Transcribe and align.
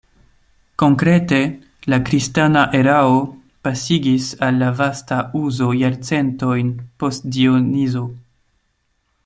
Konkrete 0.83 1.41
la 1.93 1.99
kristana 2.07 2.63
erao 2.79 3.19
pasigis 3.67 4.29
al 4.47 4.57
la 4.63 4.71
vasta 4.81 5.21
uzo 5.41 5.71
jarcentojn 5.83 6.73
post 7.03 7.29
Dionizo. 7.37 8.03